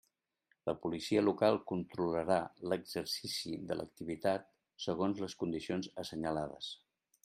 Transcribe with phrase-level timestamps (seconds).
[0.69, 2.39] La Policia Local controlarà
[2.73, 4.53] l'exercici de l'activitat
[4.89, 6.77] segons les condicions assenyalades.